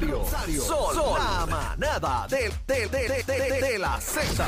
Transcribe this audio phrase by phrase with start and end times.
[0.00, 4.44] Rosario, Sol, la manada de, de, de- de la Z.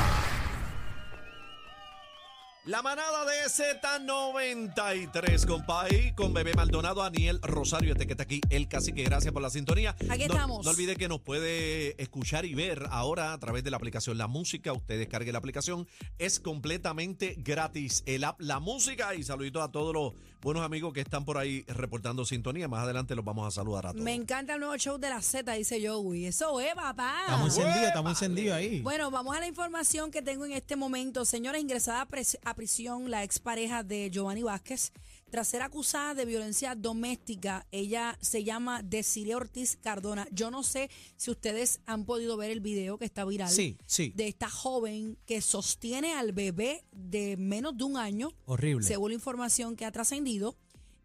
[2.67, 8.67] La manada de Z93, compay, con Bebé Maldonado, Aniel Rosario, este que está aquí, el
[8.67, 9.03] cacique.
[9.03, 9.95] Gracias por la sintonía.
[10.09, 10.65] Aquí no, estamos.
[10.65, 14.27] No olvide que nos puede escuchar y ver ahora a través de la aplicación La
[14.27, 14.73] Música.
[14.73, 15.87] Usted descargue la aplicación,
[16.19, 18.03] es completamente gratis.
[18.05, 20.11] El app La Música y saluditos a todos los
[20.41, 22.67] buenos amigos que están por ahí reportando sintonía.
[22.67, 24.03] Más adelante los vamos a saludar a todos.
[24.03, 26.25] Me encanta el nuevo show de la Z, dice Joey.
[26.25, 27.21] Eso es, papá.
[27.27, 28.81] Estamos encendidos, estamos encendidos ahí.
[28.81, 31.23] Bueno, vamos a la información que tengo en este momento.
[31.23, 34.91] Señora ingresada a prisión la expareja de Giovanni Vázquez
[35.29, 37.67] tras ser acusada de violencia doméstica.
[37.71, 40.27] Ella se llama Desiree Ortiz Cardona.
[40.31, 43.49] Yo no sé si ustedes han podido ver el video que está viral.
[43.51, 44.11] Sí, sí.
[44.15, 48.33] De esta joven que sostiene al bebé de menos de un año.
[48.45, 48.85] Horrible.
[48.85, 50.57] Según la información que ha trascendido,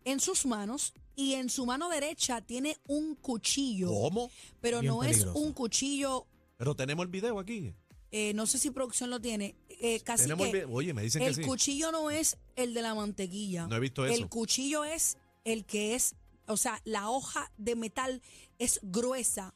[0.05, 3.89] en sus manos y en su mano derecha tiene un cuchillo.
[3.89, 4.31] ¿Cómo?
[4.63, 5.31] Pero Bien no peligroso.
[5.31, 6.27] es un cuchillo
[6.57, 7.75] Pero tenemos el video aquí.
[8.13, 10.65] Eh, no sé si producción lo tiene, eh, casi Tenemos el que.
[10.67, 11.43] Oye, me dicen que el sí.
[11.43, 13.67] cuchillo no es el de la mantequilla.
[13.67, 14.29] No he visto El eso.
[14.29, 16.15] cuchillo es el que es,
[16.47, 18.23] o sea, la hoja de metal
[18.59, 19.55] es gruesa.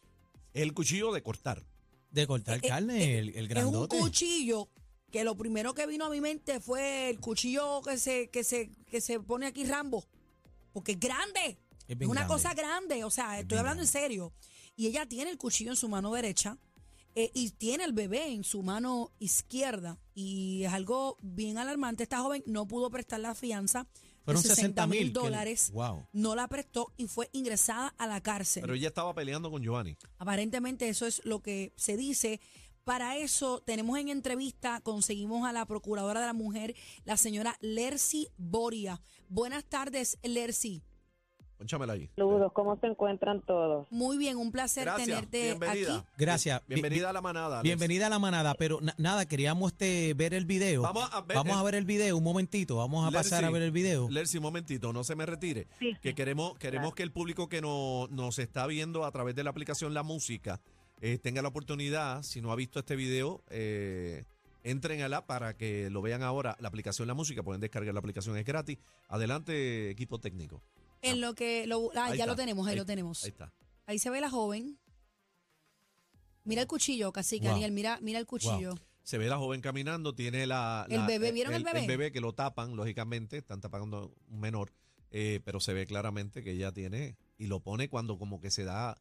[0.55, 1.65] El cuchillo de cortar.
[2.11, 3.95] De cortar Eh, carne, el, el grandote.
[3.95, 4.69] Es un cuchillo
[5.13, 8.71] que lo primero que vino a mi mente fue el cuchillo que se, que se,
[8.91, 10.03] que se pone aquí Rambo.
[10.73, 11.59] Porque es grande.
[11.87, 12.35] Es bien una grande.
[12.35, 13.05] cosa grande.
[13.05, 14.33] O sea, estoy bien hablando en serio.
[14.77, 16.59] Y ella tiene el cuchillo en su mano derecha.
[17.19, 19.99] Eh, y tiene el bebé en su mano izquierda.
[20.15, 22.03] Y es algo bien alarmante.
[22.03, 23.87] Esta joven no pudo prestar la fianza.
[24.23, 25.71] Fueron de 60 mil dólares.
[25.73, 26.07] Wow.
[26.13, 28.61] No la prestó y fue ingresada a la cárcel.
[28.61, 29.97] Pero ella estaba peleando con Giovanni.
[30.19, 32.39] Aparentemente eso es lo que se dice.
[32.85, 38.29] Para eso tenemos en entrevista, conseguimos a la procuradora de la mujer, la señora Lercy
[38.37, 39.01] Boria.
[39.29, 40.83] Buenas tardes, Lercy.
[41.59, 42.11] Pónchamela ahí.
[42.17, 43.87] Saludos, ¿cómo se encuentran todos?
[43.91, 45.07] Muy bien, un placer Gracias.
[45.07, 45.97] tenerte Bienvenida.
[45.97, 46.07] aquí.
[46.19, 46.63] Gracias.
[46.67, 47.61] Bien- Bienvenida a la manada.
[47.61, 47.63] Alex.
[47.65, 50.83] Bienvenida a la manada, pero na- nada, queríamos este, ver el video.
[50.83, 53.45] Vamos a ver Vamos el- a ver el video, un momentito, vamos a Lercy, pasar
[53.47, 54.07] a ver el video.
[54.11, 55.67] Lercy, un momentito, no se me retire.
[55.79, 55.97] Sí.
[56.03, 59.51] Que queremos, queremos que el público que no- nos está viendo a través de la
[59.51, 60.61] aplicación La Música
[61.01, 64.25] eh, tenga la oportunidad, si no ha visto este video, eh,
[64.65, 66.57] entren a la para que lo vean ahora.
[66.59, 68.79] La aplicación La Música, pueden descargar la aplicación, es gratis.
[69.09, 70.63] Adelante, equipo técnico.
[71.03, 73.23] En lo que lo, ah, Ahí ya está, lo tenemos, ahí, lo tenemos.
[73.25, 73.29] Ahí
[73.87, 73.97] Ahí.
[73.97, 73.99] está.
[74.03, 74.79] se ve la joven.
[76.45, 77.49] Mira el cuchillo, casi Wow.
[77.51, 78.75] Daniel, mira, mira el cuchillo.
[79.03, 80.87] Se ve la joven caminando, tiene la...
[80.89, 81.81] El la- bebé, ¿vieron el bebé?
[81.81, 84.73] El bebé que lo tapan, lógicamente, están tapando un menor,
[85.11, 88.65] eh, pero se ve claramente que ella tiene y lo pone cuando como que se
[88.65, 89.01] da...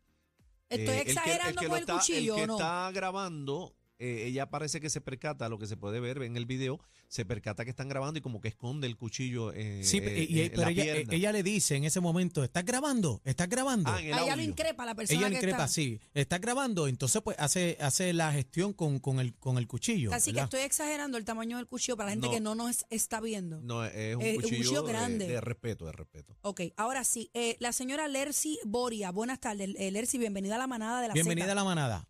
[0.70, 2.56] Estoy eh, el que- exagerando que con el está- cuchillo, El que ¿o no?
[2.56, 6.46] está grabando, eh, ella parece que se percata, lo que se puede ver en el
[6.46, 10.26] video, se percata que están grabando y como que esconde el cuchillo eh, Sí, eh,
[10.30, 11.14] y- en pero la ella, pierna.
[11.14, 13.22] ella le dice en ese momento, ¿estás grabando?
[13.24, 13.90] ¿Estás grabando?
[13.90, 15.68] Ah, en el A ella lo increpa la persona ella que increpa, está.
[15.70, 16.88] sí, ¿estás grabando?
[16.88, 20.14] Entonces pues hace, hace la gestión con, con, el, con el cuchillo.
[20.14, 22.34] Así que estoy exagerando el tamaño del cuchillo para la gente No.
[22.34, 23.62] que no nos está viendo.
[23.62, 25.28] No, es un Eh, un cuchillo, cuchillo de- grande.
[25.28, 26.36] De, respeto, de respeto.
[26.42, 29.70] Ok, ahora sí, eh, la señora Lercy Boria, buenas tardes.
[29.78, 31.52] Eh, Lercy, bienvenida a la manada de la Bienvenida Zeta.
[31.54, 32.08] a la manada.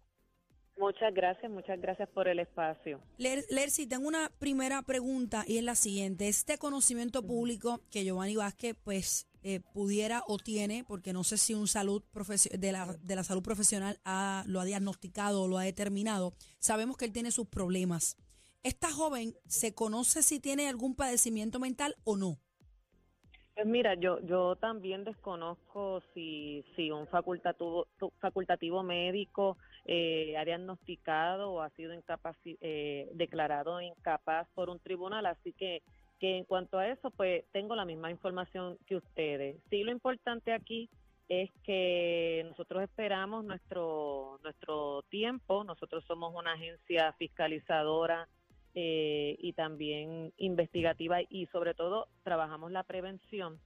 [0.77, 2.99] Muchas gracias, muchas gracias por el espacio.
[3.17, 6.27] Ler- Lercy, tengo una primera pregunta y es la siguiente.
[6.27, 11.53] Este conocimiento público que Giovanni Vázquez pues eh, pudiera o tiene, porque no sé si
[11.53, 12.03] un salud
[12.51, 16.97] de, la, de la salud profesional ha- lo ha diagnosticado o lo ha determinado, sabemos
[16.97, 18.17] que él tiene sus problemas.
[18.63, 22.37] ¿Esta joven se conoce si tiene algún padecimiento mental o no?
[23.53, 27.87] Pues mira, yo yo también desconozco si si un facultativo
[28.19, 35.25] facultativo médico eh, ha diagnosticado o ha sido incapaci- eh, declarado incapaz por un tribunal,
[35.25, 35.81] así que
[36.19, 39.57] que en cuanto a eso, pues tengo la misma información que ustedes.
[39.69, 40.89] Sí, lo importante aquí
[41.27, 45.63] es que nosotros esperamos nuestro nuestro tiempo.
[45.63, 48.27] Nosotros somos una agencia fiscalizadora
[48.75, 53.59] eh, y también investigativa y sobre todo trabajamos la prevención.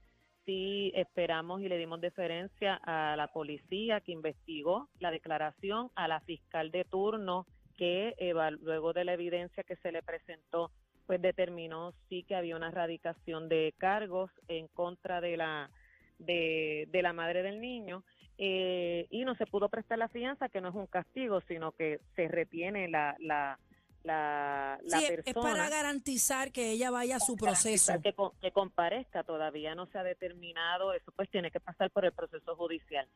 [0.50, 6.22] Sí esperamos y le dimos deferencia a la policía que investigó la declaración, a la
[6.22, 7.46] fiscal de turno
[7.78, 8.16] que
[8.62, 10.72] luego de la evidencia que se le presentó,
[11.06, 15.70] pues determinó sí que había una erradicación de cargos en contra de la
[16.18, 18.04] de, de la madre del niño
[18.40, 22.00] eh, y no se pudo prestar la fianza, que no es un castigo, sino que
[22.16, 23.60] se retiene la, la,
[24.14, 25.50] la, la sí, es- es persona.
[25.52, 27.94] para garantizar que ella vaya a su proceso.
[28.02, 32.12] Que, que comparezca todavía no se ha determinado, eso pues tiene que pasar por el
[32.12, 33.08] proceso judicial.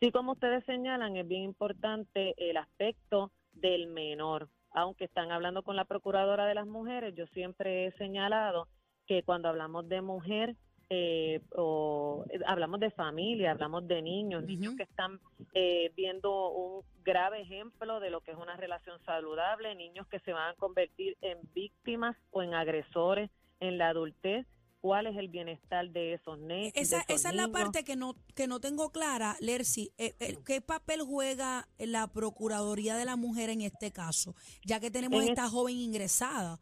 [0.00, 4.48] Sí, como ustedes señalan, es bien importante el aspecto del menor.
[4.72, 8.68] Aunque están hablando con la procuradora de las mujeres, yo siempre he señalado
[9.06, 10.54] que cuando hablamos de mujer,
[10.88, 15.18] eh, o eh, hablamos de familia, hablamos de niños, niños que están
[15.54, 20.32] eh, viendo un grave ejemplo de lo que es una relación saludable, niños que se
[20.32, 23.30] van a convertir en víctimas o en agresores
[23.60, 24.46] en la adultez.
[24.82, 27.96] ¿Cuál es el bienestar de esos, ne- Esa, de esos esa es la parte que
[27.96, 29.90] no, que no tengo clara, Lercy.
[29.98, 34.36] Eh, eh, ¿Qué papel juega la Procuraduría de la Mujer en este caso?
[34.64, 36.60] Ya que tenemos En esta joven ingresada.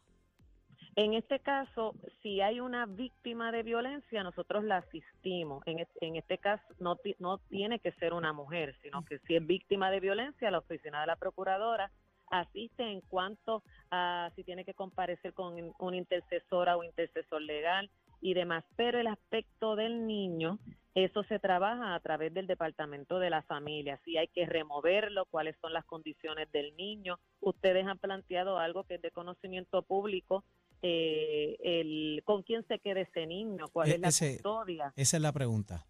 [0.97, 5.61] En este caso, si hay una víctima de violencia, nosotros la asistimos.
[5.67, 9.35] En, es- en este caso, no, no tiene que ser una mujer, sino que si
[9.35, 11.91] es víctima de violencia, la oficina de la procuradora
[12.31, 13.61] asiste en cuanto
[13.91, 17.89] a si tiene que comparecer con una intercesora o intercesor legal
[18.21, 18.63] y demás.
[18.77, 20.59] Pero el aspecto del niño,
[20.95, 23.99] eso se trabaja a través del departamento de la familia.
[24.05, 27.19] Si hay que removerlo, cuáles son las condiciones del niño.
[27.41, 30.45] Ustedes han planteado algo que es de conocimiento público
[30.81, 34.93] eh, el con quién se queda ese niño, cuál E- es la ese- custodia.
[34.95, 35.85] Esa es la pregunta.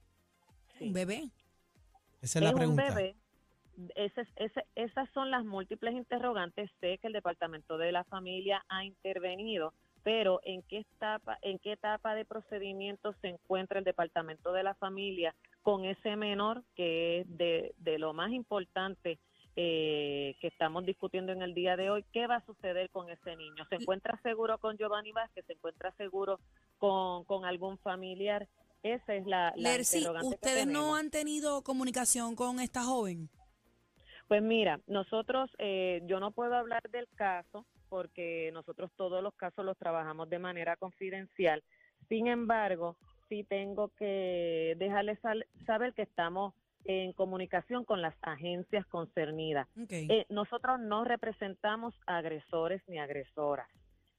[0.78, 0.86] Sí.
[0.88, 1.30] Un bebé.
[2.22, 2.94] Esa es la un pregunta.
[2.94, 3.16] bebé.
[3.96, 6.72] Ese- ese- esas son las múltiples interrogantes.
[6.80, 9.74] Sé que el departamento de la familia ha intervenido,
[10.04, 14.76] pero ¿en qué etapa, en qué etapa de procedimiento se encuentra el departamento de la
[14.76, 19.20] familia con ese menor que es de, de lo más importante
[19.56, 22.06] eh, que estamos discutiendo en el día de hoy?
[22.12, 23.66] ¿Qué va a suceder con ese niño?
[23.70, 25.46] ¿Se encuentra seguro con Giovanni Vázquez?
[25.46, 26.40] ¿Se encuentra seguro
[26.78, 28.48] con, con algún familiar?
[28.84, 33.30] Esa es la, la Lercy, interrogante que ¿ustedes no han tenido comunicación con esta joven?
[34.28, 39.64] Pues mira, nosotros, eh, yo no puedo hablar del caso porque nosotros todos los casos
[39.64, 41.64] los trabajamos de manera confidencial.
[42.10, 42.98] Sin embargo,
[43.30, 45.20] sí tengo que dejarles
[45.66, 46.54] saber que estamos
[46.86, 49.68] en comunicación con las agencias concernidas.
[49.90, 53.68] Eh, nosotros no representamos agresores ni agresoras.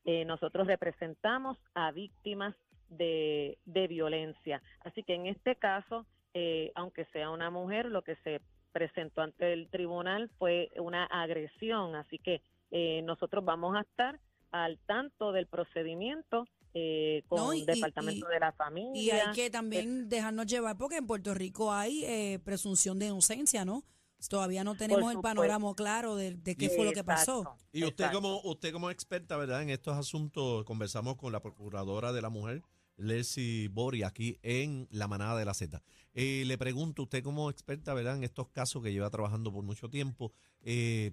[0.05, 2.55] Eh, nosotros representamos a víctimas
[2.89, 4.63] de, de violencia.
[4.85, 8.41] Así que en este caso, eh, aunque sea una mujer, lo que se
[8.73, 11.95] presentó ante el tribunal fue una agresión.
[11.95, 14.21] Así que eh, nosotros vamos a estar
[14.53, 16.47] al tanto del procedimiento
[16.79, 19.01] eh, con No, y- el Departamento y- de la Familia.
[19.03, 23.65] Y hay que también dejarnos llevar porque en Puerto Rico hay eh, presunción de inocencia,
[23.65, 23.83] ¿no?
[24.29, 27.57] Todavía no tenemos el panorama claro de, de qué fue lo que pasó.
[27.73, 28.21] Y usted exacto.
[28.21, 29.63] como usted como experta, ¿verdad?
[29.63, 32.63] En estos asuntos conversamos con la procuradora de la mujer,
[32.97, 35.83] Leslie Bori, aquí en la manada de la Z.
[36.15, 38.17] Eh, le pregunto, usted como experta, ¿verdad?
[38.17, 40.33] En estos casos que lleva trabajando por mucho tiempo,
[40.63, 41.13] eh,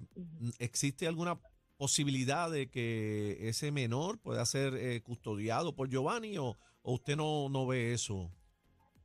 [0.60, 1.40] ¿existe alguna
[1.84, 7.68] posibilidad de que ese menor pueda ser eh, custodiado por Giovanni o, usted no, no
[7.68, 8.32] ve eso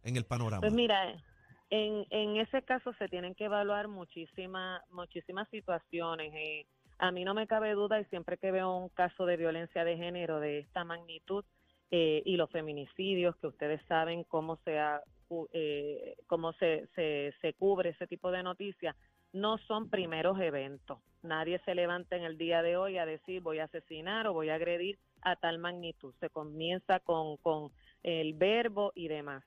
[0.04, 0.60] en el panorama?
[0.60, 1.12] Pues mira,
[1.70, 6.32] en, en ese caso se tienen que evaluar muchísimas muchísimas situaciones.
[6.32, 6.66] eh.
[6.98, 9.96] a mí no me cabe duda y siempre que veo un caso de violencia de
[9.96, 11.44] género de esta magnitud
[11.90, 15.02] eh, y los feminicidios, que ustedes saben cómo se ha,
[15.52, 18.94] eh, cómo se, se cubre ese tipo de noticias,
[19.32, 20.98] no son primeros eventos.
[21.22, 24.50] Nadie se levanta en el día de hoy a decir voy a asesinar o voy
[24.50, 26.14] a agredir a tal magnitud.
[26.20, 27.70] Se comienza con, con
[28.02, 29.44] el verbo y demás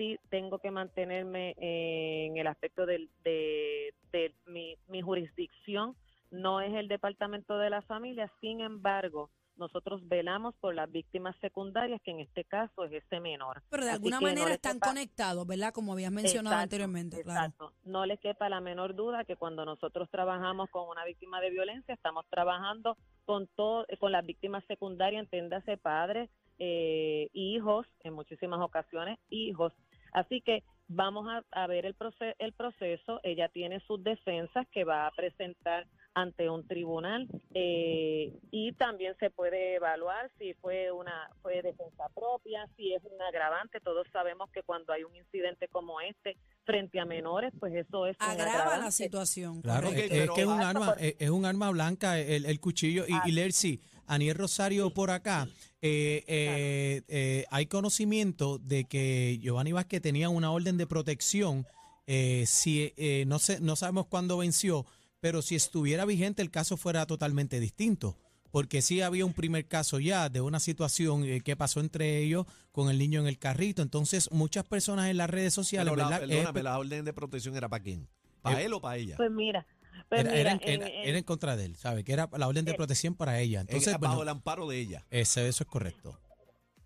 [0.00, 5.94] sí tengo que mantenerme en el aspecto del- de, de mi, mi jurisdicción,
[6.30, 9.28] no es el departamento de la familia, sin embargo,
[9.60, 13.62] nosotros velamos por las víctimas secundarias, que en este caso es ese menor.
[13.70, 15.72] Pero de Así alguna no manera están quepa- conectados, ¿verdad?
[15.72, 17.40] Como habías mencionado Exacto, anteriormente, claro.
[17.46, 17.72] Exacto.
[17.84, 21.94] No le quepa la menor duda que cuando nosotros trabajamos con una víctima de violencia,
[21.94, 29.18] estamos trabajando con todo, con las víctimas secundarias, entiéndase padres, eh, hijos, en muchísimas ocasiones
[29.30, 29.72] hijos.
[30.12, 33.20] Así que vamos a, a ver el, proce- el proceso.
[33.22, 39.30] Ella tiene sus defensas que va a presentar ante un tribunal eh, y también se
[39.30, 43.80] puede evaluar si fue una fue defensa propia, si es un agravante.
[43.80, 48.16] Todos sabemos que cuando hay un incidente como este frente a menores, pues eso es
[48.20, 49.62] un Agrava la situación.
[49.62, 53.04] Claro, es, que es un arma, por- es, es un arma blanca el, el cuchillo.
[53.06, 53.24] Y, y Ah.
[53.28, 55.46] Lercy, Aniel Rosario por acá,
[55.80, 61.66] eh, eh, eh, hay conocimiento de que Giovanni Vázquez tenía una orden de protección.
[62.06, 64.84] eh, si eh, no sé, no sabemos cuándo venció,
[65.20, 68.16] pero si estuviera vigente el caso fuera totalmente distinto.
[68.50, 72.46] Porque sí había un primer caso ya de una situación eh, que pasó entre ellos
[72.72, 73.80] con el niño en el carrito.
[73.80, 76.24] Entonces, muchas personas en las redes sociales, Pero la, ¿verdad?
[76.24, 78.08] Eh, perdóname, la orden de protección era para quién?
[78.42, 79.16] ¿Para Eh, él o para ella?
[79.16, 79.64] Pues mira,
[80.08, 82.02] pues era, mira, era en, era- en- era en contra de él, ¿sabe?
[82.02, 83.60] Que era la orden de Eh, protección para ella.
[83.60, 85.06] En- Entonces, bajo bueno, el amparo de ella.
[85.10, 86.18] ese- eso es correcto.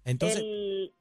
[0.04, 0.92] Entonces, el,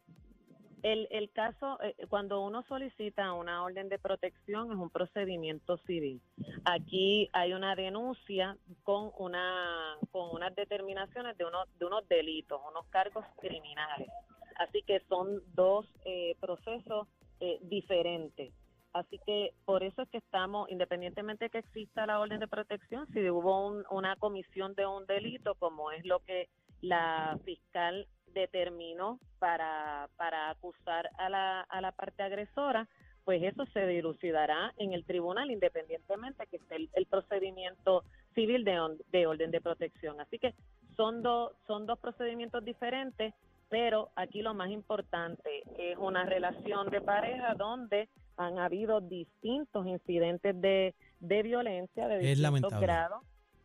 [0.84, 6.22] el, el caso, eh, cuando uno solicita una orden de protección es un procedimiento civil.
[6.66, 12.86] Aquí hay una denuncia con una con unas determinaciones de unos de unos delitos, unos
[12.88, 14.10] cargos criminales.
[14.58, 17.08] Así que son dos eh, procesos
[17.40, 18.54] eh, diferentes.
[18.94, 23.08] Así que por eso es que estamos, independientemente de que exista la orden de protección,
[23.12, 26.48] si hubo un- una comisión de un delito, como es lo que
[26.82, 32.88] la fiscal determinó para, para acusar a la, a la parte agresora,
[33.26, 38.04] pues eso se dilucidará en el tribunal, independientemente que esté el, el procedimiento
[38.36, 40.20] civil de, on- de orden de protección.
[40.20, 40.54] Así que
[40.98, 43.34] son, dos son dos procedimientos diferentes,
[43.70, 50.60] pero aquí lo más importante es una relación de pareja donde han habido distintos incidentes
[50.60, 52.20] de, de violencia de
[52.62, 53.22] distintos grados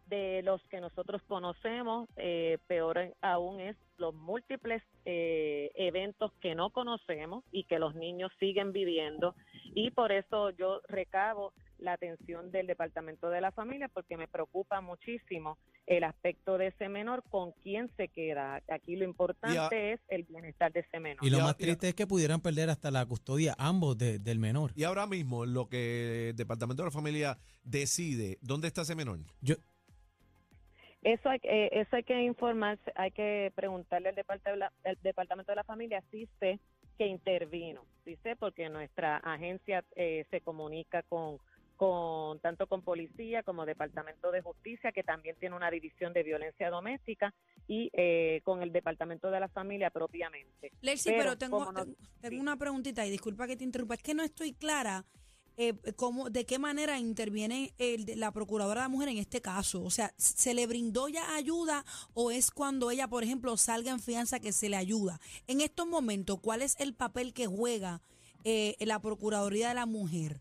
[0.08, 6.70] de los que nosotros conocemos, eh, peor aún es los múltiples eh, eventos que no
[6.70, 9.34] conocemos y que los niños siguen viviendo.
[9.74, 14.80] Y por eso yo recabo la atención del Departamento de la Familia porque me preocupa
[14.80, 18.60] muchísimo el aspecto de ese menor, con quién se queda.
[18.68, 21.24] Aquí lo importante es el bienestar de ese menor.
[21.24, 24.72] Y lo más triste es que pudieran perder hasta la custodia ambos de- del menor.
[24.74, 29.20] Y ahora mismo, lo que el Departamento de la Familia decide, ¿dónde está ese menor?
[29.40, 29.54] Yo,
[31.02, 34.72] Eso hay, que- eh, eso hay que informarse, hay que preguntarle al departamento, de la,
[34.90, 36.58] al departamento de la familia si sé
[36.96, 41.38] que intervino, si sé porque nuestra agencia eh, se comunica con,
[41.76, 46.70] con tanto con policía como departamento de justicia que también tiene una división de violencia
[46.70, 47.32] doméstica
[47.68, 50.72] y eh, con el departamento de la familia propiamente.
[50.80, 51.84] Lercy, Pero, pero, tengo, ¿cómo no?
[52.20, 53.94] tengo- una preguntita y disculpa que te interrumpa.
[53.94, 55.04] Es que no estoy clara
[55.60, 59.82] eh, cómo, de qué manera interviene el, la procuradora de la mujer en este caso.
[59.82, 61.84] O sea, ¿se le brindó ya ayuda
[62.14, 65.18] o es cuando ella, por ejemplo, salga en fianza que se le ayuda?
[65.48, 68.00] En estos momentos, ¿cuál es el papel que juega
[68.44, 70.40] eh, la Procuraduría de la Mujer?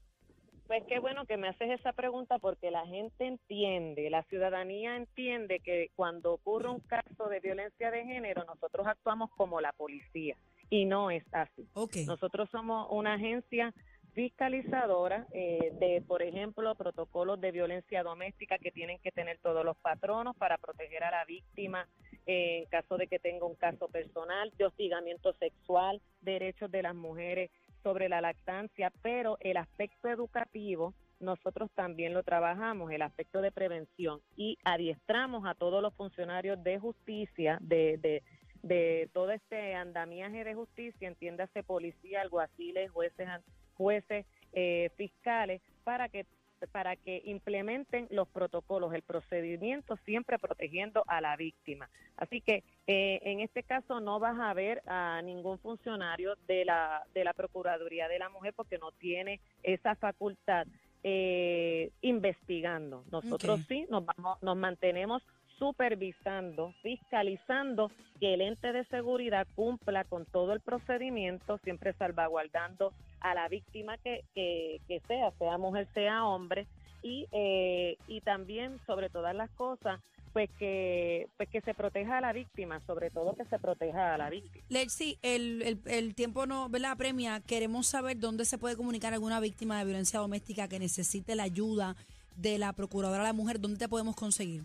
[0.67, 5.61] Pues qué bueno que me haces esa pregunta porque la gente entiende, la ciudadanía entiende
[5.61, 10.35] que cuando ocurre un caso de violencia de género, nosotros actuamos como la policía
[10.69, 11.67] y no es así.
[11.73, 11.97] Ok.
[12.05, 13.73] Nosotros somos una agencia
[14.17, 19.77] fiscalizadora eh, de, por ejemplo, protocolos de violencia doméstica que tienen que tener todos los
[19.77, 21.87] patronos para proteger a la víctima
[22.25, 26.95] eh, en caso de que tenga un caso personal, de hostigamiento sexual, derechos de las
[26.95, 27.51] mujeres
[27.83, 34.19] sobre la lactancia, pero el aspecto educativo nosotros también lo trabajamos, el aspecto de prevención.
[34.35, 38.23] Y adiestramos a todos los funcionarios de justicia, de, de,
[38.67, 43.27] de todo este andamiaje de justicia, entiéndase policía, alguaciles, jueces,
[43.75, 46.25] jueces, eh, fiscales, para que
[46.71, 51.87] para que implementen los protocolos, el procedimiento, siempre protegiendo a la víctima.
[52.15, 57.05] Así que eh, en este caso no vas a ver a ningún funcionario de la,
[57.13, 60.65] de la Procuraduría de la Mujer porque no tiene esa facultad
[61.03, 63.03] eh, investigando.
[63.11, 65.21] Nosotros sí nos, vamos, nos mantenemos
[65.59, 73.33] supervisando, fiscalizando que el ente de seguridad cumpla con todo el procedimiento, siempre salvaguardando a
[73.33, 76.67] la víctima que, que, que sea, sea mujer, sea hombre,
[77.03, 80.01] y, eh, y también, sobre todas las cosas,
[80.33, 84.17] pues que, pues que se proteja a la víctima, sobre todo que se proteja a
[84.17, 84.63] la víctima.
[84.69, 86.91] Lercy, el, el, el tiempo no ¿verdad?
[86.91, 87.39] apremia.
[87.39, 91.95] Queremos saber dónde se puede comunicar alguna víctima de violencia doméstica que necesite la ayuda
[92.35, 93.59] de la Procuradora de la Mujer.
[93.59, 94.63] ¿Dónde te podemos conseguir?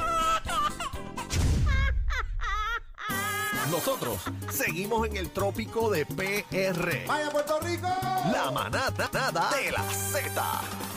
[3.70, 4.18] Nosotros
[4.50, 7.08] seguimos en el trópico de PR.
[7.08, 7.88] ¡Vaya Puerto Rico!
[8.32, 10.91] La manada nada de la Z.